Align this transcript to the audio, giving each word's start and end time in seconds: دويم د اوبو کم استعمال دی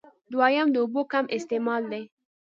دويم 0.31 0.67
د 0.71 0.75
اوبو 0.83 1.01
کم 1.11 1.25
استعمال 1.37 1.83
دی 1.91 2.03